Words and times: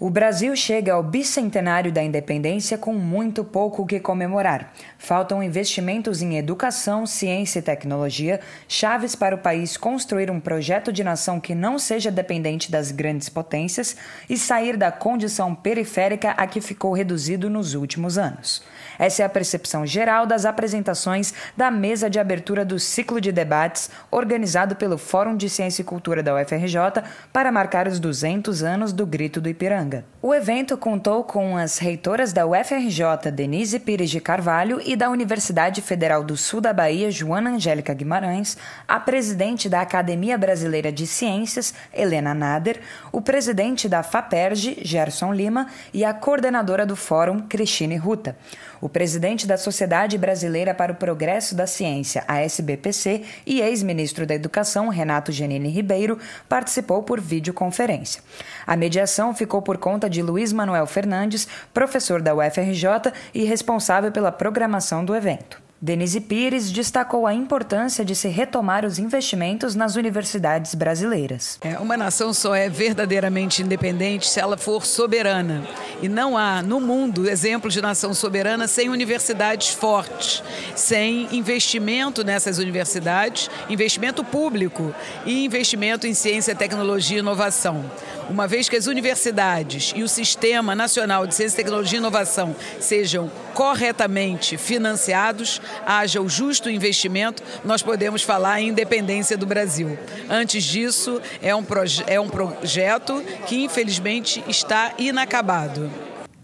O 0.00 0.10
Brasil 0.10 0.54
chega 0.54 0.92
ao 0.92 1.02
bicentenário 1.02 1.90
da 1.90 2.00
independência 2.00 2.78
com 2.78 2.94
muito 2.94 3.42
pouco 3.42 3.84
que 3.84 3.98
comemorar. 3.98 4.72
Faltam 4.96 5.42
investimentos 5.42 6.22
em 6.22 6.38
educação, 6.38 7.04
ciência 7.04 7.58
e 7.58 7.62
tecnologia, 7.62 8.38
chaves 8.68 9.16
para 9.16 9.34
o 9.34 9.38
país 9.38 9.76
construir 9.76 10.30
um 10.30 10.38
projeto 10.38 10.92
de 10.92 11.02
nação 11.02 11.40
que 11.40 11.52
não 11.52 11.80
seja 11.80 12.12
dependente 12.12 12.70
das 12.70 12.92
grandes 12.92 13.28
potências 13.28 13.96
e 14.30 14.38
sair 14.38 14.76
da 14.76 14.92
condição 14.92 15.52
periférica 15.52 16.30
a 16.30 16.46
que 16.46 16.60
ficou 16.60 16.92
reduzido 16.92 17.50
nos 17.50 17.74
últimos 17.74 18.16
anos. 18.16 18.62
Essa 19.00 19.24
é 19.24 19.26
a 19.26 19.28
percepção 19.28 19.84
geral 19.84 20.26
das 20.26 20.44
apresentações 20.44 21.34
da 21.56 21.72
mesa 21.72 22.08
de 22.08 22.20
abertura 22.20 22.64
do 22.64 22.78
ciclo 22.78 23.20
de 23.20 23.32
debates 23.32 23.90
organizado 24.12 24.76
pelo 24.76 24.96
Fórum 24.96 25.36
de 25.36 25.48
Ciência 25.48 25.82
e 25.82 25.84
Cultura 25.84 26.22
da 26.22 26.40
UFRJ 26.40 27.02
para 27.32 27.50
marcar 27.50 27.88
os 27.88 27.98
200 27.98 28.62
anos 28.62 28.92
do 28.92 29.04
Grito 29.04 29.40
do 29.40 29.48
Ipiranga. 29.48 29.87
O 30.20 30.34
evento 30.34 30.76
contou 30.76 31.22
com 31.22 31.56
as 31.56 31.78
reitoras 31.78 32.32
da 32.32 32.44
UFRJ, 32.44 33.30
Denise 33.32 33.78
Pires 33.78 34.10
de 34.10 34.20
Carvalho, 34.20 34.80
e 34.84 34.96
da 34.96 35.08
Universidade 35.10 35.80
Federal 35.80 36.24
do 36.24 36.36
Sul 36.36 36.60
da 36.60 36.72
Bahia, 36.72 37.10
Joana 37.10 37.50
Angélica 37.50 37.94
Guimarães, 37.94 38.58
a 38.86 38.98
presidente 38.98 39.68
da 39.68 39.80
Academia 39.80 40.36
Brasileira 40.36 40.90
de 40.90 41.06
Ciências, 41.06 41.72
Helena 41.94 42.34
Nader, 42.34 42.80
o 43.12 43.20
presidente 43.20 43.88
da 43.88 44.02
FAPERJ, 44.02 44.78
Gerson 44.82 45.32
Lima, 45.32 45.68
e 45.94 46.04
a 46.04 46.12
coordenadora 46.12 46.84
do 46.84 46.96
fórum, 46.96 47.40
Cristine 47.48 47.96
Ruta. 47.96 48.36
O 48.80 48.88
presidente 48.88 49.46
da 49.46 49.56
Sociedade 49.56 50.18
Brasileira 50.18 50.74
para 50.74 50.92
o 50.92 50.96
Progresso 50.96 51.54
da 51.54 51.66
Ciência, 51.66 52.24
a 52.28 52.40
SBPC, 52.40 53.22
e 53.46 53.60
ex-ministro 53.60 54.26
da 54.26 54.34
Educação, 54.34 54.88
Renato 54.88 55.32
Genini 55.32 55.68
Ribeiro, 55.68 56.18
participou 56.48 57.02
por 57.02 57.20
videoconferência. 57.20 58.22
A 58.66 58.76
mediação 58.76 59.34
ficou 59.34 59.62
por 59.62 59.77
conta 59.78 60.10
de 60.10 60.20
Luiz 60.20 60.52
Manuel 60.52 60.86
Fernandes, 60.86 61.48
professor 61.72 62.20
da 62.20 62.34
UFRJ 62.34 63.12
e 63.32 63.44
responsável 63.44 64.12
pela 64.12 64.30
programação 64.30 65.04
do 65.04 65.14
evento. 65.14 65.67
Denise 65.80 66.20
Pires 66.20 66.72
destacou 66.72 67.24
a 67.24 67.32
importância 67.32 68.04
de 68.04 68.12
se 68.12 68.26
retomar 68.26 68.84
os 68.84 68.98
investimentos 68.98 69.76
nas 69.76 69.94
universidades 69.94 70.74
brasileiras. 70.74 71.56
É, 71.62 71.78
uma 71.78 71.96
nação 71.96 72.34
só 72.34 72.52
é 72.52 72.68
verdadeiramente 72.68 73.62
independente 73.62 74.28
se 74.28 74.40
ela 74.40 74.56
for 74.56 74.84
soberana. 74.84 75.62
E 76.02 76.08
não 76.08 76.36
há 76.36 76.62
no 76.62 76.80
mundo 76.80 77.30
exemplo 77.30 77.70
de 77.70 77.80
nação 77.80 78.12
soberana 78.12 78.66
sem 78.66 78.88
universidades 78.88 79.68
fortes, 79.68 80.42
sem 80.74 81.28
investimento 81.30 82.24
nessas 82.24 82.58
universidades, 82.58 83.48
investimento 83.70 84.24
público 84.24 84.92
e 85.24 85.44
investimento 85.44 86.08
em 86.08 86.14
ciência, 86.14 86.56
tecnologia 86.56 87.18
e 87.18 87.20
inovação 87.20 87.84
uma 88.28 88.46
vez 88.46 88.68
que 88.68 88.76
as 88.76 88.86
universidades 88.86 89.92
e 89.96 90.02
o 90.02 90.08
Sistema 90.08 90.74
Nacional 90.74 91.26
de 91.26 91.34
Ciência, 91.34 91.56
Tecnologia 91.56 91.96
e 91.96 92.00
Inovação 92.00 92.54
sejam 92.78 93.30
corretamente 93.54 94.56
financiados, 94.56 95.60
haja 95.86 96.20
o 96.20 96.28
justo 96.28 96.70
investimento, 96.70 97.42
nós 97.64 97.82
podemos 97.82 98.22
falar 98.22 98.60
em 98.60 98.68
independência 98.68 99.36
do 99.36 99.46
Brasil. 99.46 99.98
Antes 100.28 100.64
disso, 100.64 101.20
é 101.42 101.54
um, 101.54 101.64
é 102.06 102.20
um 102.20 102.28
projeto 102.28 103.22
que 103.46 103.64
infelizmente 103.64 104.42
está 104.48 104.92
inacabado. 104.98 105.90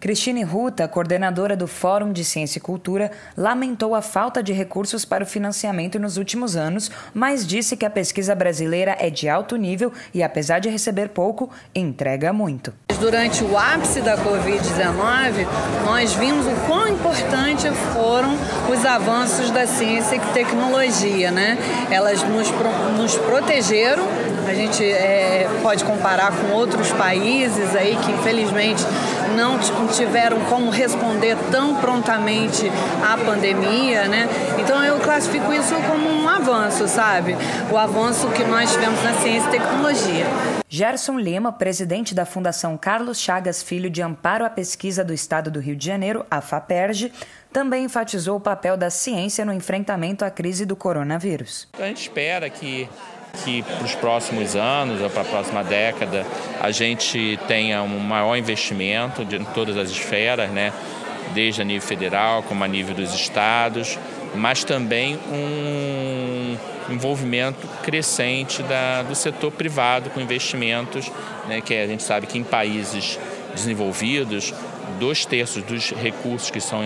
Cristine 0.05 0.43
Ruta, 0.43 0.87
coordenadora 0.87 1.57
do 1.57 1.67
Fórum 1.67 2.13
de 2.13 2.27
Ciência 2.27 2.59
e 2.59 2.61
Cultura, 2.61 3.11
lamentou 3.35 3.95
a 3.95 4.03
falta 4.03 4.43
de 4.43 4.53
recursos 4.53 5.03
para 5.03 5.25
o 5.25 5.27
financiamento 5.27 5.99
nos 5.99 6.19
últimos 6.19 6.57
anos, 6.57 6.91
mas 7.15 7.47
disse 7.47 7.75
que 7.75 7.87
a 7.87 7.91
pesquisa 7.91 8.35
brasileira 8.35 8.95
é 9.01 9.09
de 9.09 9.31
alto 9.31 9.57
nível 9.57 9.91
e, 10.13 10.23
apesar 10.23 10.59
de 10.59 10.69
receber 10.69 11.09
pouco, 11.09 11.49
entrega 11.75 12.35
muito. 12.35 12.71
Durante 12.99 13.45
o 13.45 13.57
ápice 13.59 14.01
da 14.01 14.17
Covid-19, 14.17 15.47
nós 15.85 16.13
vimos 16.15 16.47
o 16.47 16.55
quão 16.67 16.89
importante 16.89 17.71
foram 17.93 18.37
os 18.71 18.85
avanços 18.85 19.51
da 19.51 19.67
ciência 19.67 20.17
e 20.17 20.21
tecnologia. 20.33 21.31
Né? 21.31 21.59
Elas 21.91 22.23
nos, 22.23 22.51
nos 22.97 23.17
protegeram, 23.17 24.05
a 24.47 24.55
gente 24.55 24.85
é, 24.85 25.49
pode 25.63 25.85
comparar 25.85 26.33
com 26.33 26.53
outros 26.53 26.93
países 26.93 27.75
aí 27.75 27.97
que, 27.97 28.13
infelizmente, 28.13 28.85
não 29.35 29.59
tiveram 29.89 30.41
como 30.47 30.71
responder 30.71 31.37
tão 31.51 31.77
prontamente 31.77 32.71
à 33.03 33.17
pandemia, 33.17 34.07
né? 34.07 34.29
Então 34.59 34.83
eu 34.85 34.99
classifico 35.01 35.53
isso 35.53 35.75
como 35.89 36.09
um 36.09 36.29
avanço, 36.29 36.87
sabe? 36.87 37.37
O 37.71 37.77
avanço 37.77 38.29
que 38.29 38.45
nós 38.45 38.73
tivemos 38.73 39.03
na 39.03 39.15
ciência 39.15 39.49
e 39.49 39.51
tecnologia. 39.51 40.27
Gerson 40.69 41.19
Lima, 41.19 41.53
presidente 41.53 42.15
da 42.15 42.27
Fundação 42.27 42.77
Carlos 42.85 43.19
Chagas 43.19 43.63
Filho 43.63 43.89
de 43.89 44.03
Amparo 44.03 44.45
à 44.45 44.51
Pesquisa 44.51 45.03
do 45.03 45.15
Estado 45.15 45.51
do 45.51 45.59
Rio 45.59 45.75
de 45.75 45.87
Janeiro, 45.87 46.27
a 46.31 46.43
FAPERJ, 46.43 47.11
também 47.51 47.85
enfatizou 47.85 48.37
o 48.37 48.41
papel 48.41 48.77
da 48.77 48.91
ciência 48.91 49.43
no 49.43 49.55
enfrentamento 49.55 50.23
à 50.23 50.31
crise 50.31 50.67
do 50.67 50.77
coronavírus. 50.77 51.67
A 51.79 51.87
gente 51.87 52.03
espera 52.03 52.51
que 52.51 52.87
que 53.43 53.63
para 53.63 53.85
os 53.85 53.95
próximos 53.95 54.55
anos 54.55 55.01
ou 55.01 55.09
para 55.09 55.23
a 55.23 55.25
próxima 55.25 55.65
década 55.65 56.27
a 56.61 56.71
gente 56.71 57.41
tenha 57.49 57.83
um 57.83 57.99
maior 57.99 58.37
investimento 58.37 59.25
de, 59.25 59.37
em 59.37 59.45
todas 59.47 59.79
as 59.79 59.89
esferas, 59.89 60.51
né? 60.51 60.71
desde 61.33 61.63
a 61.63 61.65
nível 61.65 61.87
federal 61.87 62.43
como 62.43 62.63
a 62.65 62.69
nível 62.69 62.95
dos 62.95 63.15
estados, 63.15 63.99
mas 64.35 64.65
também 64.65 65.19
um 65.31 66.57
envolvimento 66.91 67.67
crescente 67.83 68.63
da, 68.63 69.03
do 69.03 69.15
setor 69.15 69.51
privado 69.51 70.11
com 70.11 70.21
investimentos, 70.21 71.11
né? 71.49 71.61
que 71.61 71.75
a 71.75 71.87
gente 71.87 72.03
sabe 72.03 72.27
que 72.27 72.39
em 72.39 72.45
países 72.45 73.19
desenvolvidos 73.55 74.53
dois 74.99 75.25
terços 75.25 75.63
dos 75.63 75.91
recursos 75.91 76.51
que 76.51 76.61
são 76.61 76.81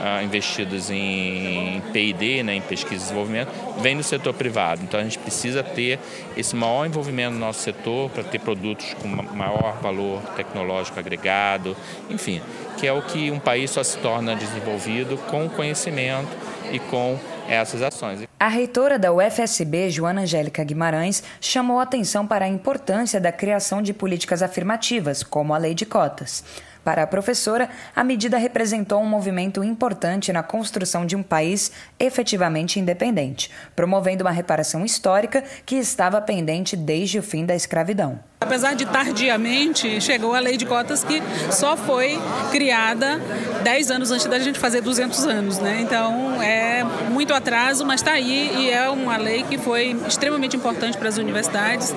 ah, 0.00 0.22
investidos 0.22 0.90
em 0.90 1.82
P&D, 1.92 2.42
né, 2.42 2.54
em 2.56 2.60
pesquisa 2.60 2.96
e 2.96 2.98
desenvolvimento, 2.98 3.50
vem 3.80 3.96
do 3.96 4.02
setor 4.02 4.34
privado. 4.34 4.82
Então 4.82 4.98
a 4.98 5.02
gente 5.02 5.18
precisa 5.18 5.62
ter 5.62 5.98
esse 6.36 6.56
maior 6.56 6.86
envolvimento 6.86 7.34
no 7.34 7.38
nosso 7.38 7.60
setor 7.60 8.10
para 8.10 8.24
ter 8.24 8.40
produtos 8.40 8.94
com 8.94 9.08
maior 9.08 9.78
valor 9.80 10.20
tecnológico 10.36 10.98
agregado, 10.98 11.76
enfim, 12.10 12.40
que 12.78 12.86
é 12.86 12.92
o 12.92 13.02
que 13.02 13.30
um 13.30 13.38
país 13.38 13.70
só 13.70 13.82
se 13.82 13.98
torna 13.98 14.34
desenvolvido 14.34 15.16
com 15.30 15.48
conhecimento 15.48 16.30
e 16.72 16.78
com 16.78 17.18
essas 17.48 17.82
ações. 17.82 18.26
A 18.40 18.48
reitora 18.48 18.98
da 18.98 19.12
UFSB, 19.12 19.90
Joana 19.90 20.22
Angélica 20.22 20.64
Guimarães, 20.64 21.22
chamou 21.40 21.78
atenção 21.78 22.26
para 22.26 22.46
a 22.46 22.48
importância 22.48 23.20
da 23.20 23.30
criação 23.30 23.82
de 23.82 23.92
políticas 23.92 24.42
afirmativas, 24.42 25.22
como 25.22 25.54
a 25.54 25.58
lei 25.58 25.74
de 25.74 25.86
cotas. 25.86 26.42
Para 26.84 27.04
a 27.04 27.06
professora, 27.06 27.70
a 27.94 28.02
medida 28.02 28.36
representou 28.36 29.00
um 29.00 29.06
movimento 29.06 29.62
importante 29.62 30.32
na 30.32 30.42
construção 30.42 31.06
de 31.06 31.14
um 31.14 31.22
país 31.22 31.70
efetivamente 31.98 32.80
independente, 32.80 33.50
promovendo 33.76 34.24
uma 34.24 34.32
reparação 34.32 34.84
histórica 34.84 35.44
que 35.64 35.76
estava 35.76 36.20
pendente 36.20 36.76
desde 36.76 37.18
o 37.18 37.22
fim 37.22 37.46
da 37.46 37.54
escravidão. 37.54 38.18
Apesar 38.42 38.74
de 38.74 38.84
tardiamente, 38.84 40.00
chegou 40.00 40.34
a 40.34 40.40
lei 40.40 40.56
de 40.56 40.66
cotas 40.66 41.04
que 41.04 41.22
só 41.52 41.76
foi 41.76 42.18
criada 42.50 43.20
10 43.62 43.90
anos 43.92 44.10
antes 44.10 44.26
da 44.26 44.38
gente 44.40 44.58
fazer 44.58 44.80
200 44.80 45.24
anos, 45.26 45.58
né? 45.60 45.78
Então 45.80 46.42
é 46.42 46.82
muito 47.10 47.32
atraso, 47.32 47.86
mas 47.86 48.00
está 48.00 48.12
aí 48.12 48.52
e 48.56 48.70
é 48.70 48.90
uma 48.90 49.16
lei 49.16 49.44
que 49.44 49.56
foi 49.58 49.96
extremamente 50.08 50.56
importante 50.56 50.98
para 50.98 51.08
as 51.08 51.18
universidades. 51.18 51.94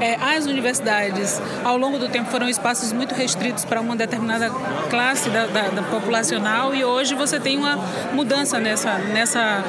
É, 0.00 0.16
as 0.16 0.46
universidades, 0.46 1.40
ao 1.64 1.78
longo 1.78 1.98
do 1.98 2.08
tempo, 2.08 2.30
foram 2.30 2.48
espaços 2.48 2.92
muito 2.92 3.14
restritos 3.14 3.64
para 3.64 3.80
uma 3.80 3.94
determinada 4.16 4.50
classe 4.88 5.28
da, 5.30 5.46
da, 5.46 5.68
da 5.68 5.82
populacional 5.82 6.74
e 6.74 6.84
hoje 6.84 7.14
você 7.14 7.38
tem 7.38 7.58
uma 7.58 7.76
mudança 8.12 8.58
nessa, 8.58 8.98
nessa 8.98 9.62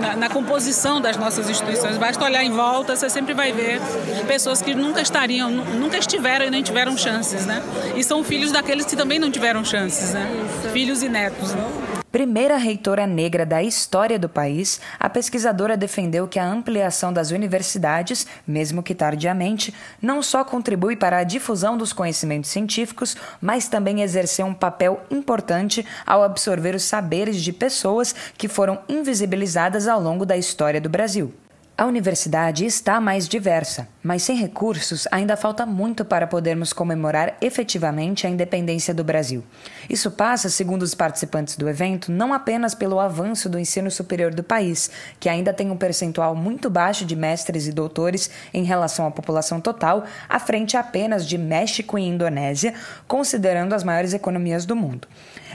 na, 0.00 0.16
na 0.16 0.28
composição 0.28 1.00
das 1.00 1.16
nossas 1.16 1.48
instituições. 1.48 1.98
Basta 1.98 2.24
olhar 2.24 2.42
em 2.42 2.50
volta, 2.50 2.96
você 2.96 3.10
sempre 3.10 3.34
vai 3.34 3.52
ver 3.52 3.80
pessoas 4.26 4.62
que 4.62 4.74
nunca 4.74 5.00
estariam 5.00 5.50
nunca 5.50 5.98
estiveram 5.98 6.46
e 6.46 6.50
nem 6.50 6.62
tiveram 6.62 6.96
chances, 6.96 7.46
né? 7.46 7.62
E 7.94 8.02
são 8.02 8.24
filhos 8.24 8.52
daqueles 8.52 8.86
que 8.86 8.96
também 8.96 9.18
não 9.18 9.30
tiveram 9.30 9.64
chances, 9.64 10.12
né? 10.12 10.26
Filhos 10.72 11.02
e 11.02 11.08
netos. 11.08 11.52
Né? 11.54 11.99
Primeira 12.10 12.56
reitora 12.56 13.06
negra 13.06 13.46
da 13.46 13.62
história 13.62 14.18
do 14.18 14.28
país, 14.28 14.80
a 14.98 15.08
pesquisadora 15.08 15.76
defendeu 15.76 16.26
que 16.26 16.40
a 16.40 16.44
ampliação 16.44 17.12
das 17.12 17.30
universidades, 17.30 18.26
mesmo 18.44 18.82
que 18.82 18.96
tardiamente, 18.96 19.72
não 20.02 20.20
só 20.20 20.42
contribui 20.42 20.96
para 20.96 21.18
a 21.18 21.24
difusão 21.24 21.78
dos 21.78 21.92
conhecimentos 21.92 22.50
científicos, 22.50 23.16
mas 23.40 23.68
também 23.68 24.02
exerceu 24.02 24.44
um 24.44 24.54
papel 24.54 25.00
importante 25.08 25.86
ao 26.04 26.24
absorver 26.24 26.74
os 26.74 26.82
saberes 26.82 27.40
de 27.40 27.52
pessoas 27.52 28.12
que 28.36 28.48
foram 28.48 28.80
invisibilizadas 28.88 29.86
ao 29.86 30.00
longo 30.00 30.26
da 30.26 30.36
história 30.36 30.80
do 30.80 30.88
Brasil. 30.88 31.32
A 31.80 31.86
universidade 31.86 32.66
está 32.66 33.00
mais 33.00 33.26
diversa, 33.26 33.88
mas 34.02 34.22
sem 34.22 34.36
recursos 34.36 35.08
ainda 35.10 35.34
falta 35.34 35.64
muito 35.64 36.04
para 36.04 36.26
podermos 36.26 36.74
comemorar 36.74 37.38
efetivamente 37.40 38.26
a 38.26 38.30
independência 38.30 38.92
do 38.92 39.02
Brasil. 39.02 39.42
Isso 39.88 40.10
passa, 40.10 40.50
segundo 40.50 40.82
os 40.82 40.94
participantes 40.94 41.56
do 41.56 41.66
evento, 41.70 42.12
não 42.12 42.34
apenas 42.34 42.74
pelo 42.74 43.00
avanço 43.00 43.48
do 43.48 43.58
ensino 43.58 43.90
superior 43.90 44.34
do 44.34 44.42
país, 44.42 44.90
que 45.18 45.26
ainda 45.26 45.54
tem 45.54 45.70
um 45.70 45.76
percentual 45.78 46.36
muito 46.36 46.68
baixo 46.68 47.06
de 47.06 47.16
mestres 47.16 47.66
e 47.66 47.72
doutores 47.72 48.28
em 48.52 48.62
relação 48.62 49.06
à 49.06 49.10
população 49.10 49.58
total, 49.58 50.04
à 50.28 50.38
frente 50.38 50.76
apenas 50.76 51.26
de 51.26 51.38
México 51.38 51.98
e 51.98 52.06
Indonésia, 52.06 52.74
considerando 53.08 53.72
as 53.72 53.84
maiores 53.84 54.12
economias 54.12 54.66
do 54.66 54.76
mundo. 54.76 55.08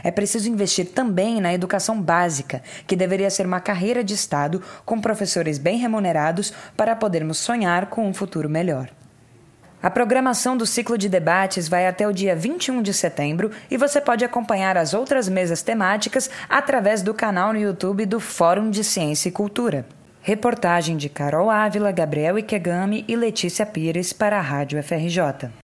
É 0.05 0.11
preciso 0.11 0.47
investir 0.47 0.85
também 0.91 1.41
na 1.41 1.51
educação 1.51 1.99
básica, 1.99 2.61
que 2.85 2.95
deveria 2.95 3.27
ser 3.31 3.47
uma 3.47 3.59
carreira 3.59 4.03
de 4.03 4.13
Estado 4.13 4.61
com 4.85 5.01
professores 5.01 5.57
bem 5.57 5.79
remunerados 5.79 6.53
para 6.77 6.95
podermos 6.95 7.39
sonhar 7.39 7.87
com 7.87 8.07
um 8.07 8.13
futuro 8.13 8.47
melhor. 8.47 8.87
A 9.81 9.89
programação 9.89 10.55
do 10.55 10.63
ciclo 10.63 10.95
de 10.95 11.09
debates 11.09 11.67
vai 11.67 11.87
até 11.87 12.07
o 12.07 12.13
dia 12.13 12.35
21 12.35 12.83
de 12.83 12.93
setembro 12.93 13.49
e 13.69 13.77
você 13.77 13.99
pode 13.99 14.23
acompanhar 14.23 14.77
as 14.77 14.93
outras 14.93 15.27
mesas 15.27 15.63
temáticas 15.63 16.29
através 16.47 17.01
do 17.01 17.11
canal 17.11 17.51
no 17.51 17.59
YouTube 17.59 18.05
do 18.05 18.19
Fórum 18.19 18.69
de 18.69 18.83
Ciência 18.83 19.29
e 19.29 19.31
Cultura. 19.31 19.87
Reportagem 20.21 20.97
de 20.97 21.09
Carol 21.09 21.49
Ávila, 21.49 21.91
Gabriel 21.91 22.37
Ikegami 22.37 23.05
e 23.07 23.15
Letícia 23.15 23.65
Pires 23.65 24.13
para 24.13 24.37
a 24.37 24.41
Rádio 24.41 24.81
FRJ. 24.83 25.64